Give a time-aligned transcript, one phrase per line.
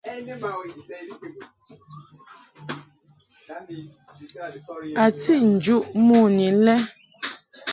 [5.03, 6.75] A tiʼ njuʼ mon i lɛ.